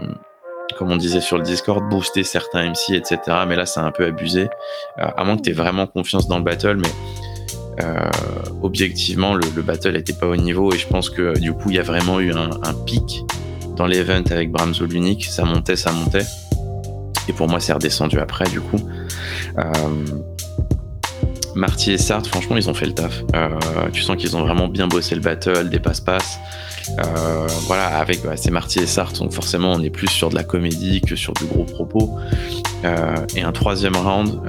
[0.77, 3.19] comme on disait sur le Discord, booster certains MC, etc.
[3.47, 4.49] Mais là, c'est un peu abusé.
[4.99, 8.09] Euh, à moins que tu aies vraiment confiance dans le battle, mais euh,
[8.63, 10.73] objectivement, le, le battle n'était pas au niveau.
[10.73, 13.23] Et je pense que du coup, il y a vraiment eu un, pic
[13.75, 15.25] dans l'event avec Bramzo unique.
[15.25, 16.25] Ça montait, ça montait.
[17.27, 18.79] Et pour moi, c'est redescendu après, du coup.
[21.55, 23.23] Marty et Sartre, franchement, ils ont fait le taf.
[23.35, 23.49] Euh,
[23.93, 26.39] tu sens qu'ils ont vraiment bien bossé le battle, des passe-passe.
[27.67, 30.43] voilà, avec bah, c'est Marty et Sartre, donc forcément on est plus sur de la
[30.43, 32.17] comédie que sur du gros propos.
[33.35, 34.39] et un troisième round,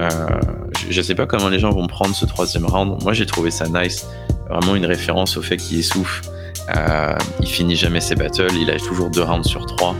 [0.89, 3.01] je, ne sais pas comment les gens vont prendre ce troisième round.
[3.01, 4.05] Moi j'ai trouvé ça nice,
[4.49, 6.29] vraiment une référence au fait qu'il essouffle.
[7.39, 9.95] il finit jamais ses battles, il a toujours deux rounds sur trois.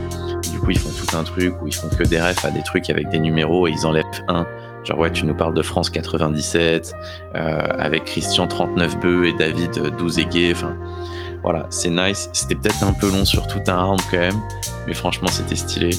[0.52, 2.62] Du coup, ils font tout un truc où ils font que des refs à des
[2.62, 4.46] trucs avec des numéros et ils enlèvent un.
[4.88, 6.94] Genre, ouais, tu nous parles de France 97,
[7.34, 10.52] euh, avec Christian 39 bœufs et David 12 aiguets.
[10.52, 10.74] Enfin,
[11.42, 12.30] voilà, c'est nice.
[12.32, 14.40] C'était peut-être un peu long sur tout un round quand même,
[14.86, 15.90] mais franchement, c'était stylé.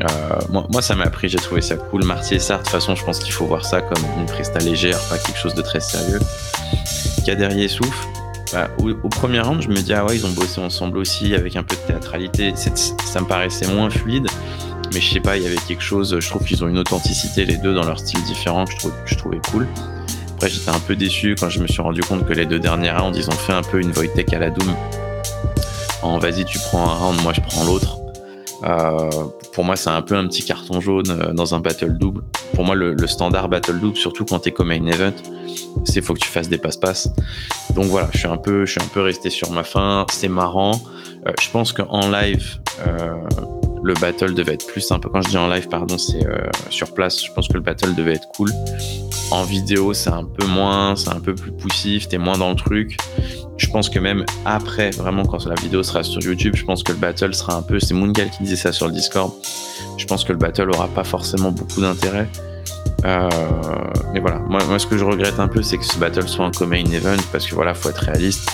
[0.00, 2.02] Euh, moi, ça m'a pris, j'ai trouvé ça cool.
[2.04, 4.58] Marty et Sartre, de toute façon, je pense qu'il faut voir ça comme une presta
[4.60, 6.20] légère, pas quelque chose de très sérieux.
[7.26, 8.08] Kader souffle.
[8.54, 11.56] Bah, au, premier round, je me dis, ah ouais, ils ont bossé ensemble aussi avec
[11.56, 12.54] un peu de théâtralité.
[12.56, 14.28] Ça me paraissait moins fluide,
[14.92, 16.18] mais je sais pas, il y avait quelque chose.
[16.18, 19.14] Je trouve qu'ils ont une authenticité, les deux, dans leur style différent, que je, je
[19.16, 19.66] trouvais cool.
[20.34, 22.90] Après, j'étais un peu déçu quand je me suis rendu compte que les deux derniers
[22.90, 24.74] rounds, ils ont fait un peu une Voitech à la Doom.
[26.02, 27.98] En vas-y, tu prends un round, moi je prends l'autre.
[28.64, 29.10] Euh,
[29.52, 32.22] pour moi, c'est un peu un petit carton jaune euh, dans un battle double.
[32.54, 35.12] Pour moi, le, standard battle double, surtout quand t'es comme main event,
[35.84, 37.10] c'est faut que tu fasses des passe-passe.
[37.74, 40.06] Donc voilà, je suis un peu, un peu resté sur ma fin.
[40.10, 40.80] C'est marrant.
[41.26, 42.60] Euh, je pense qu'en live,
[43.82, 45.08] le battle devait être plus sympa.
[45.12, 46.26] Quand je dis en live, pardon, c'est
[46.68, 47.24] sur place.
[47.24, 48.50] Je pense que le battle devait être cool.
[49.30, 52.08] En vidéo, c'est un peu moins, c'est un peu plus poussif.
[52.08, 52.96] T'es moins dans le truc
[53.60, 56.92] je pense que même après, vraiment, quand la vidéo sera sur YouTube, je pense que
[56.92, 57.78] le battle sera un peu.
[57.78, 59.32] C'est Moongal qui disait ça sur le Discord.
[59.98, 62.26] Je pense que le battle aura pas forcément beaucoup d'intérêt.
[63.04, 63.28] Euh,
[64.14, 66.66] mais voilà, moi, ce que je regrette un peu, c'est que ce battle soit un
[66.66, 68.48] main event parce que voilà, faut être réaliste.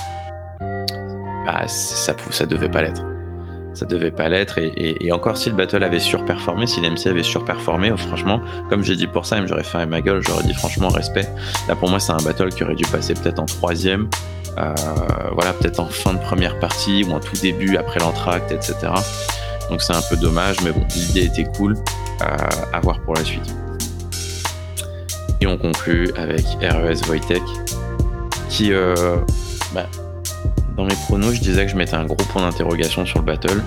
[0.61, 3.03] Bah, ça, ça devait pas l'être
[3.77, 4.59] ça devait pas l'être.
[4.59, 8.97] Et, encore si le battle avait surperformé, si l'MC avait surperformé, oh, franchement, comme j'ai
[8.97, 11.29] dit pour ça, j'aurais fait ma gueule, j'aurais dit franchement respect.
[11.69, 14.09] Là pour moi c'est un battle qui aurait dû passer peut-être en troisième,
[14.59, 14.75] euh,
[15.33, 18.75] voilà, peut-être en fin de première partie ou en tout début après l'entracte, etc.
[19.71, 21.77] Donc c'est un peu dommage, mais bon, l'idée était cool.
[22.23, 22.37] Euh,
[22.73, 23.55] à voir pour la suite.
[25.43, 27.43] Et on conclut avec RES Wojtek,
[28.49, 29.17] qui euh,
[29.75, 29.87] bah,
[30.77, 33.63] dans mes pronos, je disais que je mettais un gros point d'interrogation sur le battle.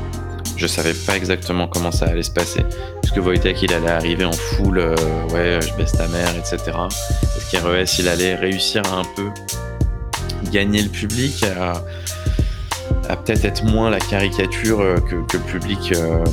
[0.56, 2.62] Je savais pas exactement comment ça allait se passer.
[3.04, 4.96] Est-ce que Wojtek il allait arriver en full, euh,
[5.32, 6.58] ouais, je baisse ta mère, etc.
[7.38, 9.30] Est-ce qu'RES il allait réussir à un peu
[10.52, 16.24] gagner le public, à, peut-être être moins la caricature euh, que, le public euh,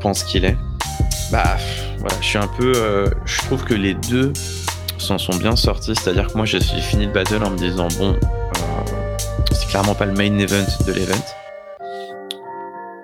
[0.00, 0.56] pense qu'il est?
[1.30, 1.58] Bah
[1.98, 2.72] voilà, je suis un peu.
[3.24, 4.32] je trouve que les deux
[4.98, 5.94] s'en sont bien sortis.
[5.94, 8.18] C'est-à-dire que moi j'ai fini le battle en me disant bon
[9.72, 11.24] clairement pas le main event de l'event.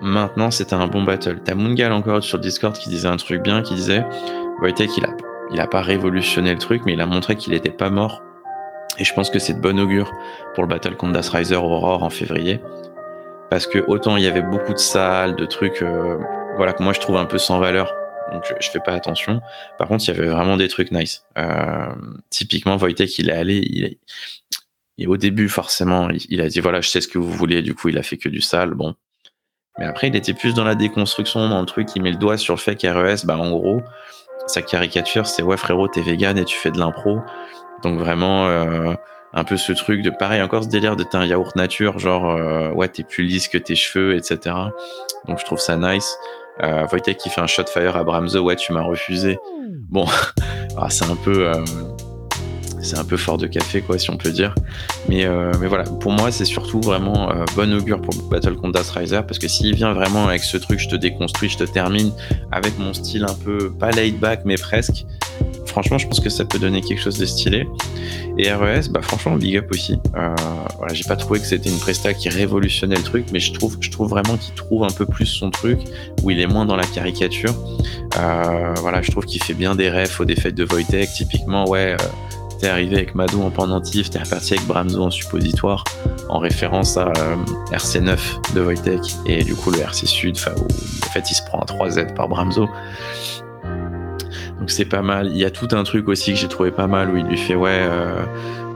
[0.01, 1.39] Maintenant, c'était un bon battle.
[1.43, 4.05] T'as Mungal encore sur Discord qui disait un truc bien, qui disait
[4.61, 5.09] Wojtek, il a,
[5.51, 8.21] il a pas révolutionné le truc, mais il a montré qu'il était pas mort.
[8.97, 10.11] Et je pense que c'est de bon augure
[10.53, 12.61] pour le battle contre Das Riser Aurore en février.
[13.49, 16.17] Parce que autant il y avait beaucoup de salles, de trucs, euh,
[16.55, 17.93] voilà, que moi je trouve un peu sans valeur.
[18.31, 19.41] Donc je, fais pas attention.
[19.79, 21.25] Par contre, il y avait vraiment des trucs nice.
[21.37, 21.87] Euh,
[22.29, 23.97] typiquement, Wojtek, il est allé,
[24.99, 27.61] et au début, forcément, il, a dit voilà, je sais ce que vous voulez.
[27.61, 28.73] Du coup, il a fait que du sale.
[28.73, 28.95] Bon.
[29.77, 31.87] Mais après, il était plus dans la déconstruction, dans le truc.
[31.95, 33.81] Il met le doigt sur le fait qu'RES, bah, en gros,
[34.47, 37.19] sa caricature, c'est ouais, frérot, t'es vegan et tu fais de l'impro.
[37.81, 38.93] Donc vraiment, euh,
[39.33, 42.29] un peu ce truc de pareil, encore ce délire de t'es un yaourt nature, genre
[42.29, 44.55] euh, ouais, t'es plus lisse que tes cheveux, etc.
[45.27, 46.17] Donc je trouve ça nice.
[46.61, 49.39] Euh, qui fait un shot fire à Bramzo, ouais, tu m'as refusé.
[49.89, 50.05] Bon,
[50.77, 51.47] ah, c'est un peu.
[51.47, 51.63] Euh,
[52.81, 54.53] c'est un peu fort de café, quoi, si on peut dire.
[55.07, 58.79] Mais, euh, mais voilà, pour moi, c'est surtout vraiment euh, bon augure pour Battle contre
[58.95, 62.11] Riser, parce que s'il vient vraiment avec ce truc, je te déconstruis, je te termine,
[62.51, 65.05] avec mon style un peu, pas laid back, mais presque,
[65.65, 67.67] franchement, je pense que ça peut donner quelque chose de stylé.
[68.37, 69.97] Et RES, bah franchement, big up aussi.
[70.15, 70.35] Euh,
[70.77, 73.77] voilà, j'ai pas trouvé que c'était une presta qui révolutionnait le truc, mais je trouve,
[73.81, 75.79] je trouve vraiment qu'il trouve un peu plus son truc,
[76.23, 77.53] où il est moins dans la caricature.
[78.17, 81.95] Euh, voilà, je trouve qu'il fait bien des refs aux défaites de Wojtek, typiquement, ouais
[82.59, 85.83] t'es arrivé avec Madou en pendentif, t'es reparti avec Bramzo en suppositoire,
[86.27, 87.35] en référence à euh,
[87.71, 91.61] RC9 de Wojtek, et du coup le RC Sud, où en fait il se prend
[91.61, 92.69] un 3Z par Bramzo.
[94.59, 95.27] Donc c'est pas mal.
[95.27, 97.37] Il y a tout un truc aussi que j'ai trouvé pas mal où il lui
[97.37, 98.25] fait ouais, euh,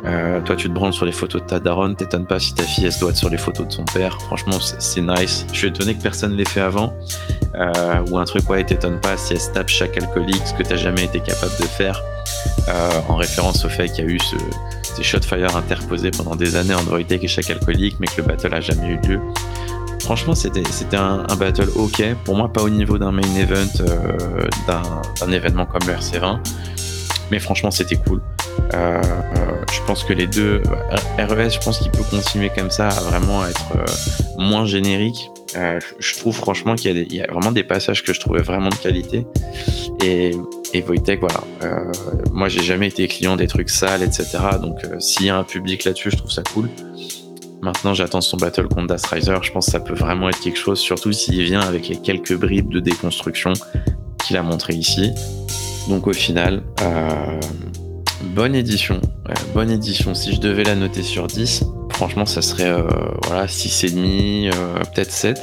[0.05, 2.63] euh, toi tu te branles sur les photos de ta daronne, t'étonnes pas si ta
[2.63, 4.19] fille elle se doit sur les photos de son père.
[4.21, 5.45] Franchement c'est nice.
[5.51, 6.93] Je suis étonné que personne l'ait fait avant.
[8.09, 10.77] ou un truc ouais, t'étonnes pas si elle se tape chaque alcoolique, ce que t'as
[10.77, 12.01] jamais été capable de faire.
[12.69, 14.35] Euh, en référence au fait qu'il y a eu ce,
[14.95, 18.53] ces shotfire interposés pendant des années entre Wojtek et chaque alcoolique, mais que le battle
[18.53, 19.19] a jamais eu lieu.
[19.99, 20.63] Franchement, c'était
[20.95, 22.03] un, un, battle ok.
[22.25, 26.39] Pour moi, pas au niveau d'un main event, euh, d'un événement comme le RC20.
[27.31, 28.21] Mais franchement, c'était cool.
[28.73, 29.01] Euh,
[29.71, 30.61] je pense que les deux,
[31.17, 33.73] RES, je pense qu'il peut continuer comme ça à vraiment être
[34.37, 35.29] moins générique.
[35.53, 39.25] je trouve franchement qu'il y, a vraiment des passages que je trouvais vraiment de qualité.
[40.03, 40.31] Et,
[40.73, 41.41] et Wojtek, voilà.
[42.31, 44.37] moi, j'ai jamais été client des trucs sales, etc.
[44.61, 46.69] Donc, s'il y a un public là-dessus, je trouve ça cool.
[47.63, 49.37] Maintenant, j'attends son battle contre Das Riser.
[49.41, 52.37] Je pense que ça peut vraiment être quelque chose, surtout s'il vient avec les quelques
[52.37, 53.53] bribes de déconstruction
[54.21, 55.11] qu'il a montré ici.
[55.87, 57.39] Donc, au final, euh,
[58.23, 58.99] bonne édition.
[59.53, 60.13] bonne édition.
[60.13, 62.87] Si je devais la noter sur 10, franchement, ça serait euh,
[63.27, 65.39] voilà, 6,5, euh, peut-être 7.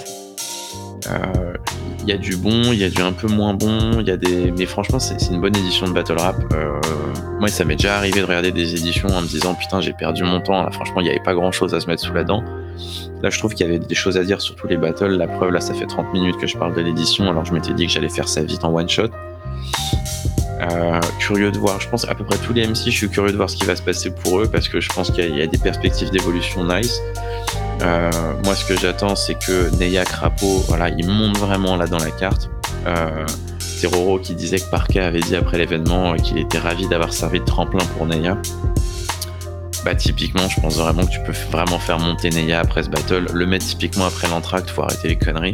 [1.09, 1.55] Euh,
[2.03, 4.11] il y a du bon, il y a du un peu moins bon, il y
[4.11, 4.53] a des.
[4.53, 6.37] Mais franchement, c'est une bonne édition de Battle Rap.
[6.55, 6.81] Euh,
[7.39, 10.25] moi, ça m'est déjà arrivé de regarder des éditions en me disant putain, j'ai perdu
[10.25, 10.71] mon temps.
[10.73, 12.43] Franchement, il n'y avait pas grand chose à se mettre sous la dent.
[13.23, 15.17] Là, je trouve qu'il y avait des choses à dire sur tous les battles.
[15.17, 17.75] La preuve, là, ça fait 30 minutes que je parle de l'édition, alors je m'étais
[17.75, 19.11] dit que j'allais faire ça vite en one shot.
[20.61, 23.33] Euh, curieux de voir, je pense à peu près tous les MC, je suis curieux
[23.33, 25.43] de voir ce qui va se passer pour eux parce que je pense qu'il y,
[25.43, 27.01] a des perspectives d'évolution nice.
[27.83, 28.11] Euh,
[28.45, 32.11] moi, ce que j'attends, c'est que Neya Crapo, voilà, il monte vraiment là dans la
[32.11, 32.51] carte.
[32.87, 33.27] Euh,
[33.59, 37.41] c'est Roro qui disait que Parka avait dit après l'événement qu'il était ravi d'avoir servi
[37.41, 38.37] de tremplin pour Neya.
[39.85, 43.27] Bah typiquement, je pense vraiment que tu peux vraiment faire monter Neya après ce battle,
[43.33, 45.53] le mettre typiquement après l'entracte, faut arrêter les conneries.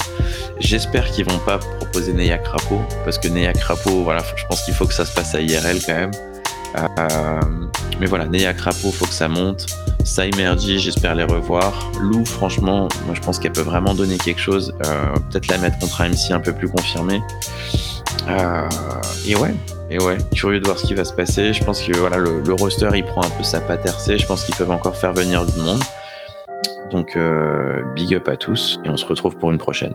[0.58, 4.74] J'espère qu'ils vont pas proposer Neya Crapo, parce que Neya Crapo, voilà, je pense qu'il
[4.74, 6.10] faut que ça se passe à IRL quand même.
[6.76, 7.40] Euh,
[8.00, 9.66] mais voilà, Neya Crapo, faut que ça monte.
[10.04, 11.90] Saimerji, j'espère les revoir.
[12.00, 14.74] Lou, franchement, moi je pense qu'elle peut vraiment donner quelque chose.
[14.84, 17.22] Euh, peut-être la mettre contre un MC un peu plus confirmé.
[18.28, 18.68] Euh,
[19.26, 19.54] et ouais,
[19.90, 21.52] et ouais, curieux de voir ce qui va se passer.
[21.52, 23.86] Je pense que voilà, le, roster il prend un peu sa patte.
[23.86, 25.82] Je pense qu'ils peuvent encore faire venir du monde.
[26.90, 27.18] Donc
[27.94, 29.94] big up à tous et on se retrouve pour une prochaine.